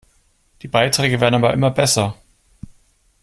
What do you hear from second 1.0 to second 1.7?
werden aber immer